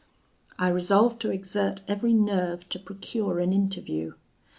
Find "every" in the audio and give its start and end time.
1.87-2.11